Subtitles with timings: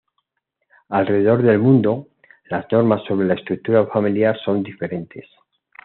[0.89, 2.07] Alrededor del mundo,
[2.49, 5.27] las normas sobre la estructura familiar son diferentes.